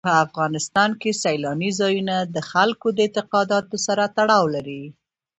[0.07, 4.83] په افغانستان کې سیلانی ځایونه د خلکو د اعتقاداتو سره تړاو لري.